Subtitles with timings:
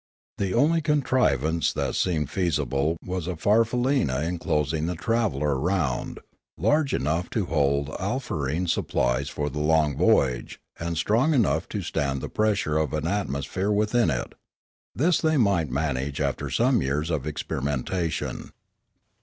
[0.39, 6.17] The only contrivance that seemed feasible was a faffaleena enclosing the traveller round,
[6.57, 12.19] large enough to hold alfarene supplies for the long voyage, and strong enough to stand
[12.19, 14.33] the pressure of an atmosphere within it.
[14.95, 18.49] This they might manage after some years of ex perimentation.